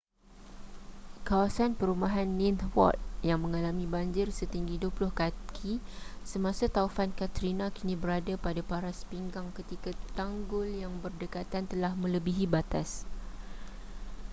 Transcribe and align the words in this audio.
kawasan 1.29 1.71
perumahan 1.79 2.25
ninth 2.39 2.65
ward 2.77 2.97
yang 3.29 3.37
mengalami 3.43 3.85
banjir 3.95 4.27
setinggi 4.33 4.75
20 4.83 5.13
kaki 5.21 5.73
semasa 6.31 6.65
taufan 6.77 7.11
katrina 7.21 7.65
kini 7.75 7.93
berada 8.03 8.33
pada 8.45 8.61
paras 8.71 8.99
pinggang 9.11 9.47
ketika 9.57 9.91
tanggul 10.19 10.65
yang 10.83 10.93
berdekatan 11.05 11.63
telah 11.71 11.91
melebihi 12.03 12.45
batas 12.55 12.89